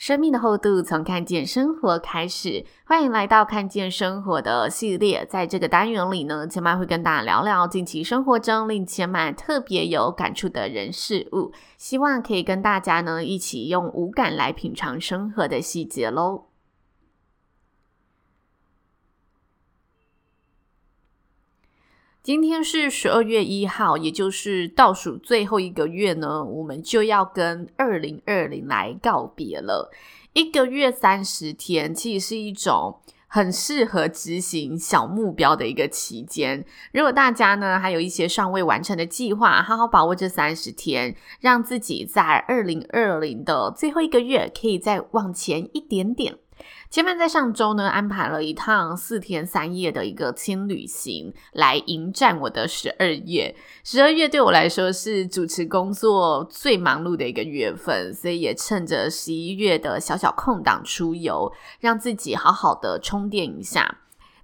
[0.00, 5.26] 生命的厚度从看见生活开始，欢迎来到看见生活的系列。
[5.28, 16.44] 在这个单元里呢，千妈会跟大家聊聊近期生活中令千妈特别有感触的人事物，希望可以跟大家呢一起用五感来品尝生活的细节喽。
[22.30, 29.90] 今天是十二月一号，也就是倒数最后一个月呢，我们就要跟二零二零来告别了。
[30.32, 36.64] 一个月三十天，其实是一种很适合执行小目标的一个期间。
[36.92, 46.36] 如果大家呢还有一些尚未完成的计划，好好把握这三十天，让自己在二零二零的最后一个月可以再往前一点点。
[46.90, 53.54] 前面在上周呢安排了一趟四天三夜的一个轻旅行，来迎战我的十二月。
[53.84, 63.99] 十二月对我来说是主持工作最忙碌的一个月份，所以也趁着十一月的小小空档出游，让自己好好的充电一下。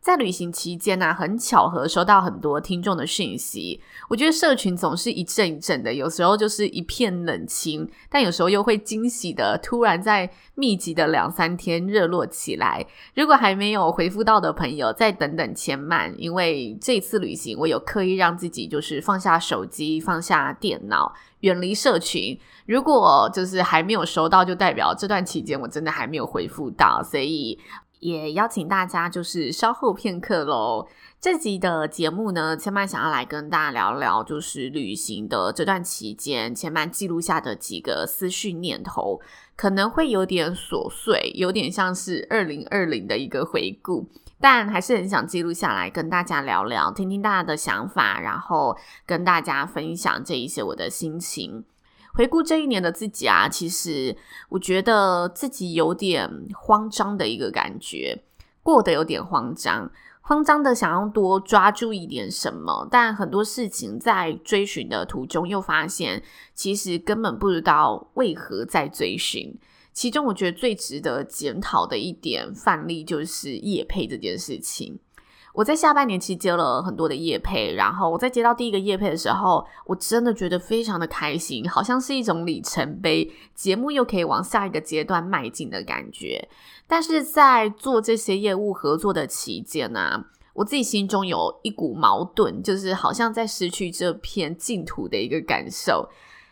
[0.07, 3.83] 在旅行期间呢、很巧合收到很多听众的讯息。
[4.09, 12.87] 我觉得社群总是一阵一阵的，有时候就是一片冷清，但有时候又会惊喜的突然在密集的两三天热络起来。
[13.17, 22.39] 如果还没有回复到的朋友，再等等千慢，因为这次旅行我有刻意让自己就是放下手机，放下电脑，远离社群。
[22.67, 27.59] 如果就是还没有收到，就代表这段期间我真的还没有回复到，所以。
[28.01, 30.87] 也邀请大家就是稍后片刻喽。
[31.21, 39.21] 这集的节目呢，千嫚想要来跟大家聊聊，就是旅行的这段期间，千嫚记录下的几个思绪念头，
[39.57, 44.07] 可能会有点琐碎，有点像是二零二零的一个回顾，
[44.41, 51.65] 但还是很想记录下来跟大家聊聊，听听大家的想法，然后跟大家分享这一些我的心情。
[52.17, 54.17] 回顾这一年的自己啊，其实
[54.49, 58.25] 我觉得自己有点慌张的一个感觉，
[58.63, 59.91] 过得有点慌张，
[60.23, 66.23] 慌张的想要多抓住一点什么，但很多事情在追寻的途中又发现，
[66.55, 69.55] 其实根本不知道为何在追寻。
[69.93, 74.99] 其中我觉得最值得检讨的一点范例就是夜配这件事情。
[75.57, 86.47] 我在下半年期接了很多的业配，然后我在接到第一个业配的时候，我真的觉得非常的开心，好像是一种里程碑，节目又可以往下一个阶段迈进的感觉。
[86.87, 96.07] 但是在做这些业务合作的期间呢、我自己心中有一股矛盾，就是好像在失去这片净土的一个感受。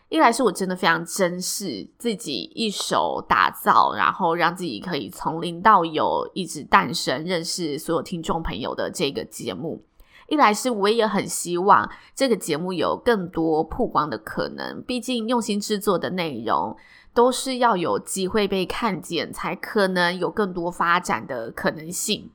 [0.09, 9.81] 一来是我真的非常珍视自己一手打造，然后让自己可以从零到有一直诞生，认识所有听众朋友的这个节目；
[10.29, 16.77] 一来是我也很希望这个节目有更多曝光的可能，毕竟用心制作的内容
[17.13, 22.29] 都是要有机会被看见，才可能有更多发展的可能性。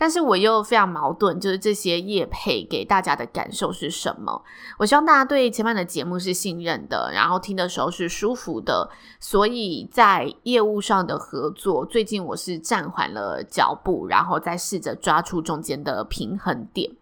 [0.00, 4.44] 但是我又非常矛盾，就是这些业配给大家的感受是什么？
[4.78, 8.88] 我希望大家对前面的节目是信任的，然后听的时候是舒服的。
[9.18, 16.97] 所以在业务上的合作，最近我是暂缓了脚步，然后再试着抓出中间的平衡点。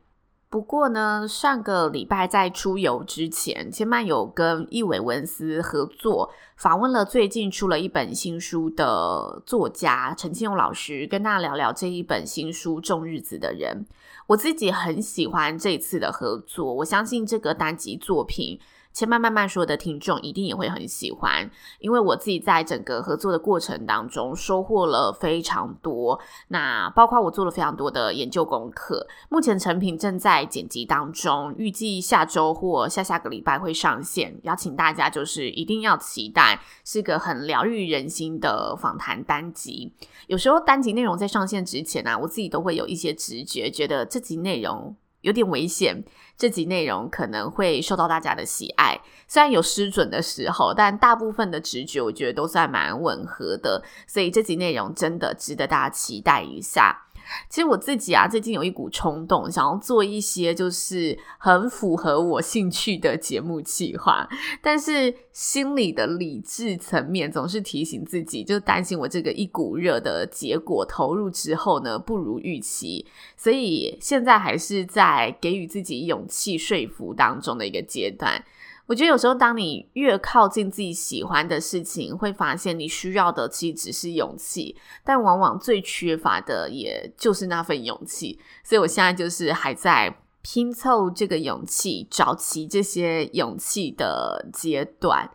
[0.56, 13.84] 不过呢，上个礼拜在出游之前，千曼有跟易伟文斯合作，访问了最近出了一本新书的作家陈庆勇老师，跟大家聊聊这一本新书《种日子的人》。
[14.28, 18.58] 我自己很喜欢这次的合作，我相信这个单集作品。
[18.96, 21.50] 千嫚慢慢说的听众一定也会很喜欢，
[21.80, 26.18] 因为我自己在整个合作的过程当中收获了非常多。
[26.48, 34.34] 那包括我做了非常多的研究功课，目前成品正在剪辑当中，预计下周或下下个礼拜会上线。
[34.44, 39.92] 邀请大家就是一定要期待，是个很疗愈人心的访谈单集。
[40.26, 46.02] 有时候单集内容在上线之前啊，我自己都会有一些直觉，觉得这集内容有点危险。
[46.36, 57.05] 这集内容可能会受到大家的喜爱，虽然有失准的时候，但大部分的直觉我觉得都算蛮吻合的，所以这集内容真的值得大家期待一下。
[57.48, 64.28] 其实我自己啊，最近有一股冲动，想要做一些就是很符合我兴趣的节目计划，
[64.62, 73.06] 但是心里的理智层面总是提醒自己，就担心我这个一股热的结果投入之后呢，不如预期，
[73.36, 78.44] 所以现在还是在给予自己勇气说服当中的一个阶段。
[78.86, 88.38] 我觉得有时候，当你越靠近自己喜欢的事情，会发现你需要的其实只是勇气，但往往最缺乏的也就是那份勇气。
[88.62, 95.28] 所以我现在就是还在拼凑这个勇气，找齐这些勇气的阶段。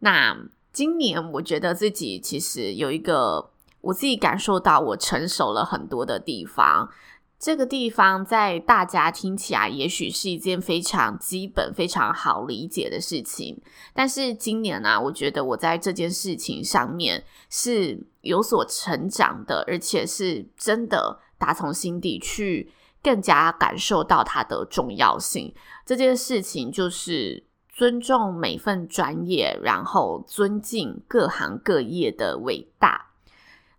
[0.00, 0.36] 那
[0.72, 6.88] 今年我觉得自己其实有一个我自己感受到我成熟了很多的地方。
[7.38, 13.56] 这个地方在大家听起来也许是一件非常基本、非常好理解的事情，
[13.94, 25.54] 但是今年呢、啊，我觉得我在这件事情上面是有所成长的，而且是真的打从心底去更加感受到它的重要性。
[25.86, 33.07] 这件事情就是尊重每份专业，然后尊敬各行各业的伟大。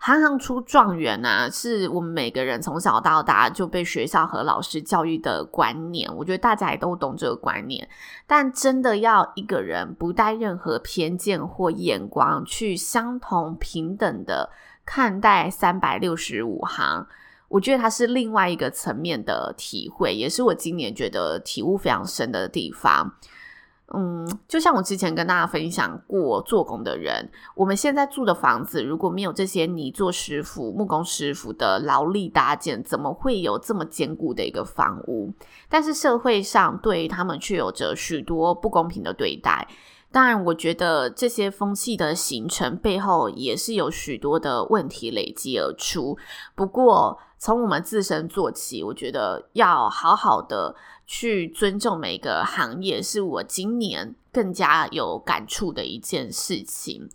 [0.02, 6.10] 行行出状元啊，是我们每个人从小到大就被学校和老师教育的观念。
[6.16, 7.88] 我觉得大家也都懂这个观念，
[8.26, 14.50] 但真的要一个人不带任何偏见或眼光，去相同平等的
[14.86, 17.06] 看待三百六十五行，
[17.50, 23.14] 我觉得它是另外一个层面的体会，也是我今年觉得体悟非常深的地方。
[23.94, 35.34] 嗯，就像我之前跟大家分享过，做工的人，我们现在住的房子，如果没有这些泥作师傅、木工师傅的劳力搭建，怎么会有这么坚固的一个房屋？
[35.68, 39.68] 但是社会上对他们却有着许多不公平的对待。
[40.12, 46.18] 当然，我觉得这些风气的形成背后，也是有许多的问题累积而出。
[46.56, 50.76] 不过，从我们自身做起，我觉得要好好的。
[51.12, 57.10] 去尊重每个行业，是我今年更加有感触的一件事情。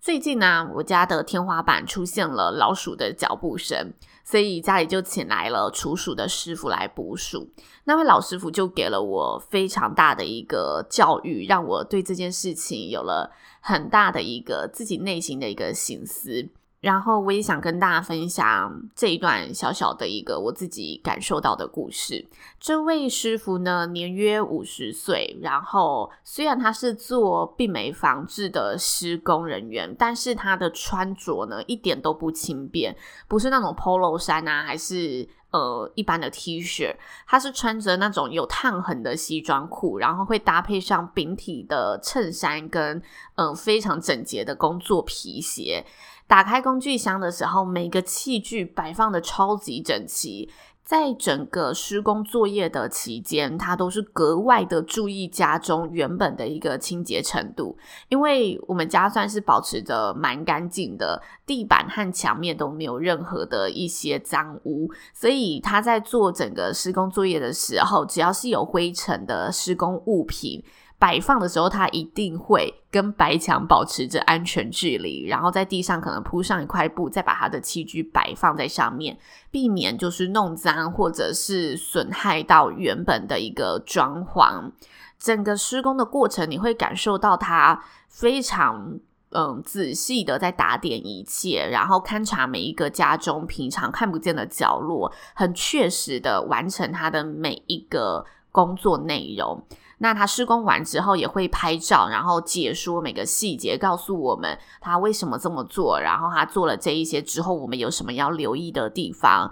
[0.00, 7.50] 最近呢，我家的天花板出现了老鼠的脚步声，所以家里就请来了除鼠的师傅来捕鼠。
[7.82, 16.48] 那位老师傅就给了我非常大的一个教育，让我对这件事情有了很大的一个自己内心的一个省思。
[16.82, 22.26] 然后我也想跟大家分享这一段小小的一个我自己感受到的故事。
[22.58, 32.96] 这位师傅呢，年约五十岁，然后虽然他是做病媒防治的施工人员，但是他的穿着呢，一点都不轻便，
[33.28, 36.94] 不是那种 Polo 衫啊，还是呃一般的 T 恤，
[37.26, 43.00] 他是穿着那种有烫痕的西装裤，然后会搭配上饼体的衬衫跟
[43.36, 45.84] 嗯、非常整洁的工作皮鞋。
[46.26, 50.50] 打开工具箱的时候，每个器具摆放的超级整齐。
[50.92, 57.74] 在整个施工作业的期间，他都是格外的注意家中原本的一个清洁程度。
[58.10, 70.62] 因为我们家算是保持着蛮干净的，地板和墙面都没有任何的一些脏污，所以他在做整个施工作业的时候，只要是有灰尘的施工物品。
[71.02, 79.18] 摆放的时候，它一定会跟白墙保持着安全距离，然后在地上可能铺上一块布，再把它的器具摆放在上面，
[79.50, 84.70] 避免就是弄脏或者是损害到原本的一个装潢。
[85.18, 89.00] 整个施工的过程，你会感受到他非常
[89.30, 99.60] 嗯仔细的在打点一切，然后勘察每一个家中平常看不见的角落，很确实的完成他的每一个工作内容。
[100.02, 109.48] 那他施工完之后也会拍照，然后解说每个细节，告诉我们他为什么这么做，然后他做了这一些之后，我们有什么要留意的地方。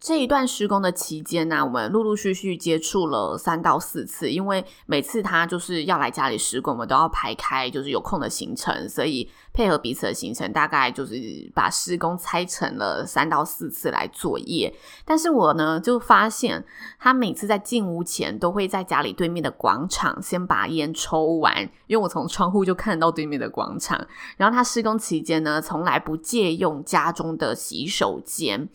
[0.00, 14.72] 这一段施工的期间呢、我们陆陆续续接触了三到四次，因为每次他就是要来家里施工，我们都要排开就是有空的行程，所以配合彼此的行程，大概就是把施工拆成了三到四次来作业。
[15.04, 16.64] 但是我呢就发现，
[17.00, 24.06] 他每次在进屋前都会在家里对面的广场先把烟抽完，因为我从窗户就看到对面的广场。
[24.36, 28.68] 然后他施工期间呢，从来不借用家中的洗手间。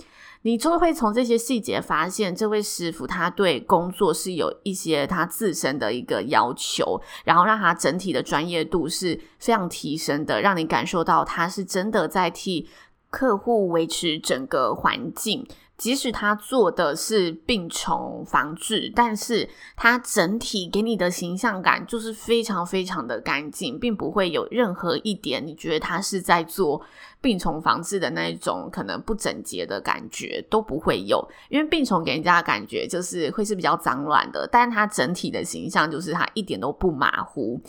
[0.44, 12.70] 你就会从这些细节发现，这位师傅他对工作是有一些他自身的一个要求，然后让他整体的专业度是非常提升的，让你感受到他是真的在替
[13.10, 26.80] 客户维持整个环境，即使他做的是病虫防治，但是他整体给你的形象感就是非常非常的干净，并不会有任何一点你觉得他是在做
[27.20, 37.60] 病虫防治的那一种可能不整洁的感觉都不会有，因为病虫给人家的感觉就是会是比较脏乱的，但是他整体的形象就是他一点都不马虎，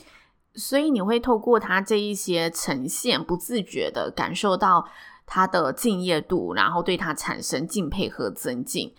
[0.54, 4.86] 所以你会透过他这一些呈现，不自觉的感受到。
[5.26, 8.92] 他的敬业度，然后对他产生敬佩和尊敬。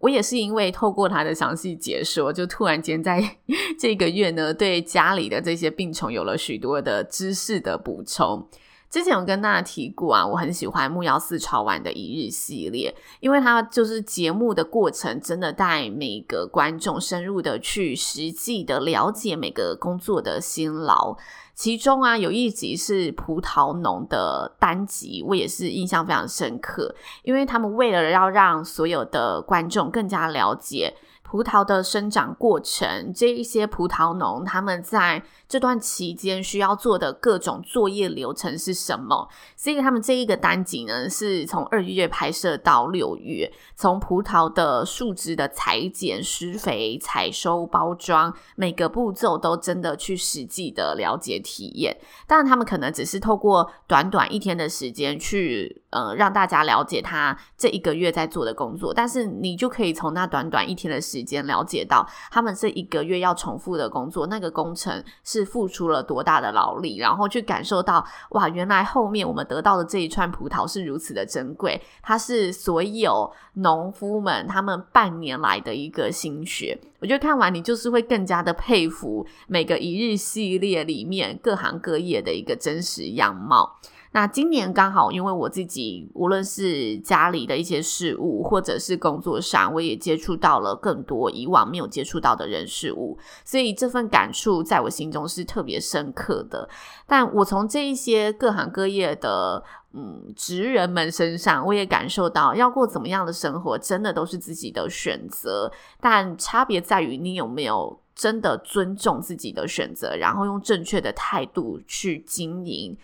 [0.00, 3.36] 我也是因为透过他的详细解说，就突然间在
[3.78, 8.48] 这个月呢，对家里的这些病虫有了许多的知识的补充。
[8.88, 21.16] 之前有跟大家提过啊，我很喜欢木曜4超玩的一日系列，因为它就是节目的过程，真的带每个观众深入的去实际的了解每个工作的辛劳。
[21.58, 30.94] 其中啊，有一集是葡萄农的单集，我也是印象非常深刻，因为他们为了要让所有的观众更加了解。
[31.30, 39.28] 葡萄的生长过程，这一些葡萄农他们在这段期间需要做的各种作业流程是什么？
[39.54, 51.94] 所以他们这一个单集呢，是从二月拍摄到六月，从葡萄的树枝的裁剪、施肥、采收、包装，每个步骤都真的去实际的了解体验。
[52.26, 61.18] 当然，他们可能只是透过短短一天的时间去，呃，让大家了解他这一个月在做的工作，但是你就可以从那短短一天的时间。
[61.18, 76.78] 时间了解到他们这一个月要重复的工作，那个工程是付出了多大的劳力，然后去感受到哇，原来后面我们得到的这一串葡萄是如此的珍贵，它是所有农夫们他们半年来的一个心血。
[77.00, 83.76] 我觉得看完你就是会更加的佩服每个一日系列里面各行各业的一个真实样貌。
[84.12, 96.68] 那今年刚好，因为我自己无论是家里的一些事物，或者是工作上，我也接触到了更多以往没有接触到的人事物，所以这份感触在我心中是特别深刻的。
[97.06, 99.62] 但我从这一些各行各业的
[99.92, 112.96] 嗯职人们身上，我也感受到，要过怎么样的生活，真的都是自己的选择，但差别在于你有没有真的尊重自己的选择，然后用正确的态度去经营。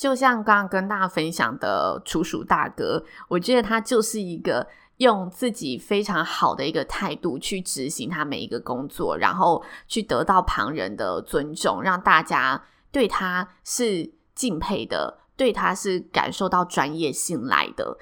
[0.00, 4.66] 就像刚刚跟大家分享的楚鼠大哥，我觉得他就是一个
[4.96, 17.98] 用自己非常好的一个态度去执行他每一个工作，然后去得到旁人的尊重，让大家对他是敬佩的，对他是感受到专业信赖的。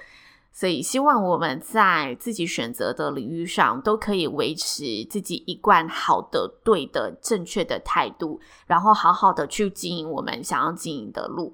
[0.53, 11.53] 所以，希望我们在自己选择的领域上都可以维持自己一贯好的、对的、正确的态度，然后好好的去经营我们想要经营的路。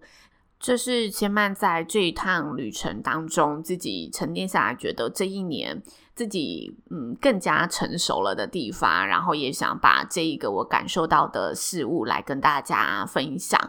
[0.66, 5.80] 这是千曼在这一趟旅程当中自己沉淀下来，觉得这一年
[6.16, 13.62] 自己嗯更加成熟了的地方，然后也想把这一个我感受到的事物来跟大家分享。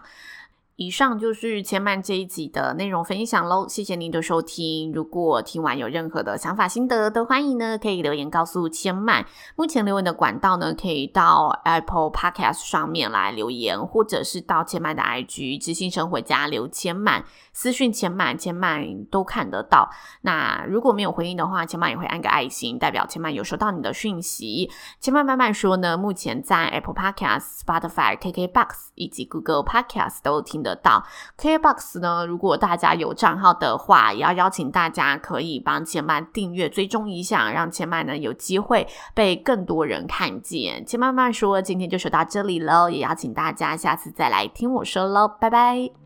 [0.76, 4.92] 以上就是千曼这一集的内容分享喽，谢谢您的收听。
[4.92, 9.24] 如果听完有任何的想法心得，都欢迎呢可以留言告诉千曼。
[9.56, 19.88] 目前留言的管道呢，可以到 Apple Podcast 上面来留言，或者是到千曼的 IG 知性生活家留千曼私讯千曼，千曼都看得到。
[20.20, 24.70] 那如果没有回应的话，千曼也会按个爱心，代表千曼有收到你的讯息。
[25.00, 31.04] 千曼慢慢说呢，目前在 Apple Podcast、Spotify、KKBox 以及 Google Podcast 都听得到
[31.38, 40.84] ，KBox 呢，如果大家有账号的话，也要邀请大家可以帮千曼订阅追踪一下，让千曼呢有机会被更多人看见。
[40.84, 46.05] 千曼曼说，今天就说到这里喽，也邀请大家下次再来听我说喽，拜拜。